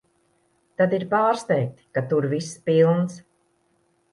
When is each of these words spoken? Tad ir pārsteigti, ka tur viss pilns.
Tad 0.81 0.95
ir 0.99 1.05
pārsteigti, 1.11 1.85
ka 1.99 2.05
tur 2.13 2.29
viss 2.33 2.51
pilns. 2.71 3.21